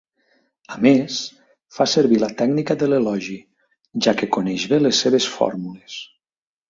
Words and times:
A 0.75 0.77
més, 0.85 1.17
fa 1.75 1.87
servir 1.91 2.17
la 2.23 2.29
tècnica 2.41 2.77
de 2.85 2.89
l'elogi, 2.93 3.37
ja 4.07 4.15
que 4.23 4.31
coneix 4.39 4.67
bé 4.73 4.81
les 4.85 5.03
seves 5.07 5.29
fórmules. 5.39 6.01